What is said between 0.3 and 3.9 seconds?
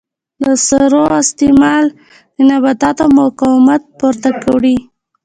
د سرو استعمال د نباتاتو مقاومت